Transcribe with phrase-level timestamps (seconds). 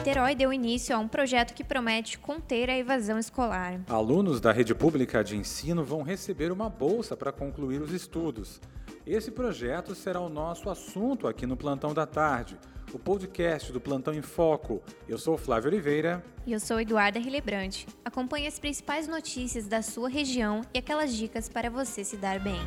[0.00, 3.82] Niterói deu início a um projeto que promete conter a evasão escolar.
[3.86, 8.62] Alunos da rede pública de ensino vão receber uma bolsa para concluir os estudos.
[9.06, 12.58] Esse projeto será o nosso assunto aqui no Plantão da Tarde,
[12.94, 14.80] o podcast do Plantão em Foco.
[15.06, 16.24] Eu sou Flávio Oliveira.
[16.46, 17.86] E eu sou Eduarda Rilebrante.
[18.02, 22.58] Acompanhe as principais notícias da sua região e aquelas dicas para você se dar bem.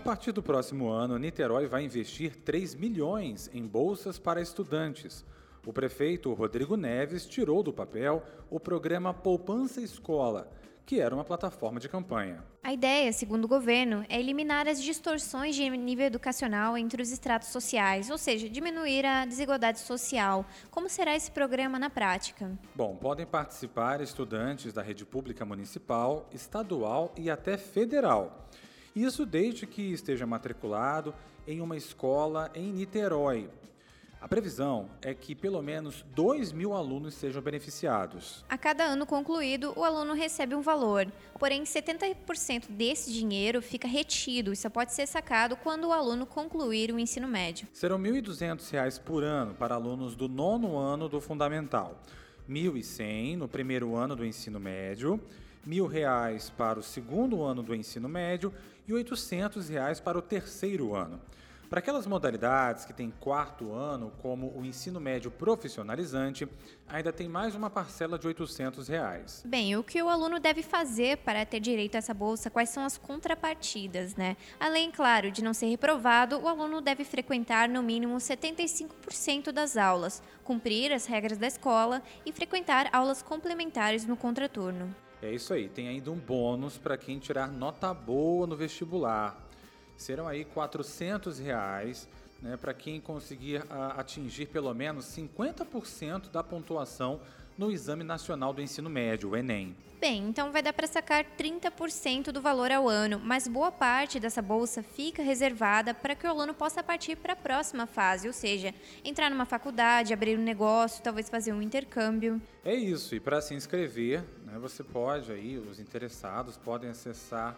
[0.00, 5.26] A partir do próximo ano, Niterói vai investir 3 milhões em bolsas para estudantes.
[5.66, 10.50] O prefeito Rodrigo Neves tirou do papel o programa Poupança Escola,
[10.86, 12.42] que era uma plataforma de campanha.
[12.64, 17.50] A ideia, segundo o governo, é eliminar as distorções de nível educacional entre os estratos
[17.50, 20.46] sociais, ou seja, diminuir a desigualdade social.
[20.70, 22.58] Como será esse programa na prática?
[22.74, 28.48] Bom, podem participar estudantes da rede pública municipal, estadual e até federal.
[28.94, 31.14] Isso desde que esteja matriculado
[31.46, 33.48] em uma escola em Niterói.
[34.20, 38.44] A previsão é que pelo menos 2 mil alunos sejam beneficiados.
[38.50, 44.52] A cada ano concluído, o aluno recebe um valor, porém 70% desse dinheiro fica retido
[44.52, 47.66] e só pode ser sacado quando o aluno concluir o ensino médio.
[47.72, 52.02] Serão R$ 1.200 por ano para alunos do nono ano do fundamental,
[52.46, 55.18] R$ 1.100 no primeiro ano do ensino médio,
[55.66, 58.52] R$ 1.000 para o segundo ano do ensino médio
[58.86, 61.20] e 800 reais para o terceiro ano.
[61.70, 66.48] Para aquelas modalidades que têm quarto ano, como o ensino médio profissionalizante,
[66.88, 69.44] ainda tem mais uma parcela de 800 reais.
[69.46, 72.50] Bem, o que o aluno deve fazer para ter direito a essa bolsa?
[72.50, 74.36] Quais são as contrapartidas, né?
[74.58, 80.20] Além, claro, de não ser reprovado, o aluno deve frequentar no mínimo 75% das aulas,
[80.42, 84.92] cumprir as regras da escola e frequentar aulas complementares no contraturno.
[85.22, 89.38] É isso aí, tem ainda um bônus para quem tirar nota boa no vestibular.
[89.96, 92.08] Serão aí 400 reais
[92.40, 97.20] né, para quem conseguir a, atingir pelo menos 50% da pontuação
[97.58, 99.76] no Exame Nacional do Ensino Médio, o Enem.
[100.00, 104.40] Bem, então vai dar para sacar 30% do valor ao ano, mas boa parte dessa
[104.40, 108.74] bolsa fica reservada para que o aluno possa partir para a próxima fase, ou seja,
[109.04, 112.40] entrar numa faculdade, abrir um negócio, talvez fazer um intercâmbio.
[112.64, 117.56] É isso, e para se inscrever, né, você pode aí, os interessados podem acessar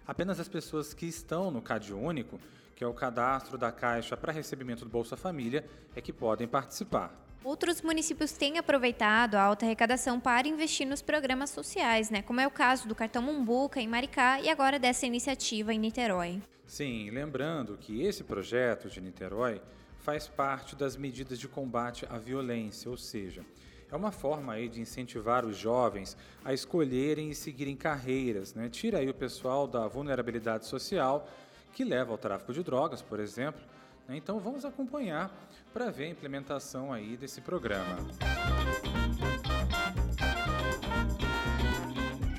[0.06, 2.38] apenas as pessoas que estão no CAD Único,
[2.76, 5.66] que é o cadastro da Caixa para recebimento do Bolsa Família,
[5.96, 7.29] é que podem participar.
[7.44, 12.22] Outros municípios têm aproveitado a alta arrecadação para investir nos programas sociais, né?
[12.22, 16.42] como é o caso do cartão Mumbuca em Maricá e agora dessa iniciativa em Niterói.
[16.68, 19.62] Sim, lembrando que esse projeto de Niterói
[20.00, 23.46] faz parte das medidas de combate à violência, ou seja,
[23.90, 28.70] é uma forma aí de incentivar os jovens a escolherem e seguirem carreiras, né?
[28.70, 31.28] Tira aí o pessoal da vulnerabilidade social
[31.74, 33.62] que leva ao tráfico de drogas, por exemplo.
[34.10, 34.18] Né?
[34.18, 35.32] Então vamos acompanhar
[35.72, 37.98] para ver a implementação aí desse programa.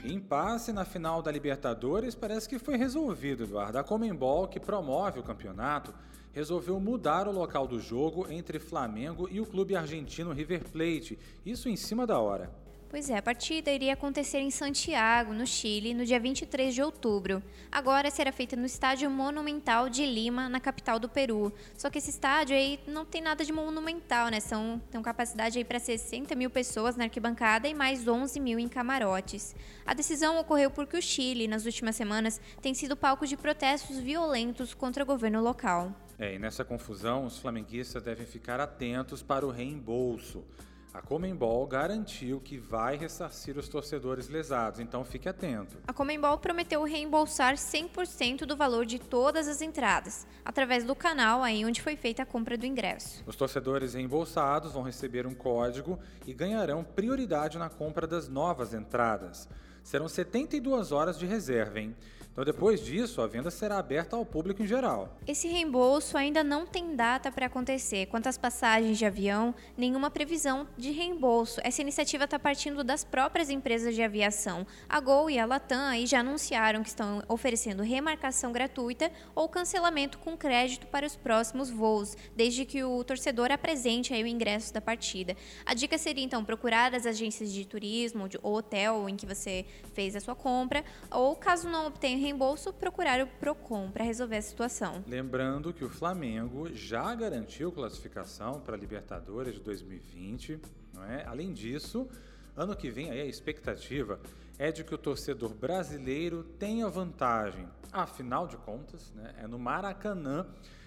[0.04, 3.78] Impasse na final da Libertadores parece que foi resolvido, Eduardo.
[3.78, 5.94] A Comembol, que promove o campeonato,
[6.32, 11.68] resolveu mudar o local do jogo entre Flamengo e o clube argentino River Plate, isso
[11.68, 12.50] em cima da hora.
[12.90, 17.40] Pois é, a partida iria acontecer em Santiago, no Chile, no dia 23 de outubro.
[17.70, 21.52] Agora será feita no Estádio Monumental de Lima, na capital do Peru.
[21.78, 24.40] Só que esse estádio aí não tem nada de monumental, né?
[24.40, 28.66] São, tem capacidade aí para 60 mil pessoas na arquibancada e mais 11 mil em
[28.66, 29.54] camarotes.
[29.86, 34.74] A decisão ocorreu porque o Chile, nas últimas semanas, tem sido palco de protestos violentos
[34.74, 35.94] contra o governo local.
[36.18, 40.44] É, e nessa confusão, os flamenguistas devem ficar atentos para o reembolso.
[40.92, 45.78] A Comembol garantiu que vai ressarcir os torcedores lesados, então fique atento.
[45.86, 51.64] A Comembol prometeu reembolsar 100% do valor de todas as entradas, através do canal aí
[51.64, 53.22] onde foi feita a compra do ingresso.
[53.24, 59.48] Os torcedores reembolsados vão receber um código e ganharão prioridade na compra das novas entradas.
[59.84, 61.94] Serão 72 horas de reserva, hein?
[62.40, 65.14] Então, depois disso, a venda será aberta ao público em geral.
[65.26, 68.06] Esse reembolso ainda não tem data para acontecer.
[68.06, 71.60] Quanto às passagens de avião, nenhuma previsão de reembolso.
[71.62, 74.66] Essa iniciativa está partindo das próprias empresas de aviação.
[74.88, 80.18] A Gol e a Latam aí já anunciaram que estão oferecendo remarcação gratuita ou cancelamento
[80.18, 84.80] com crédito para os próximos voos, desde que o torcedor apresente aí o ingresso da
[84.80, 85.36] partida.
[85.66, 90.16] A dica seria então procurar as agências de turismo ou hotel em que você fez
[90.16, 95.04] a sua compra, ou caso não obtenha reembolso, procurar o Procon para resolver a situação.
[95.06, 100.60] Lembrando que o Flamengo já garantiu classificação para a Libertadores de 2020.
[100.94, 101.24] Não é?
[101.26, 102.08] Além disso,
[102.56, 104.20] ano que vem aí a expectativa
[104.58, 107.66] é de que o torcedor brasileiro tenha vantagem.
[107.92, 110.46] Afinal de contas, né, é no Maracanã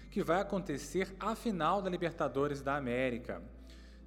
[0.09, 3.41] que vai acontecer a final da Libertadores da América.